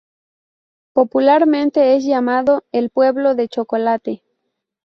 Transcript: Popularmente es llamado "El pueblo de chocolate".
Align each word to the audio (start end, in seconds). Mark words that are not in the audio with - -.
Popularmente 0.93 1.95
es 1.95 2.03
llamado 2.05 2.65
"El 2.71 2.89
pueblo 2.89 3.35
de 3.35 3.47
chocolate". 3.49 4.23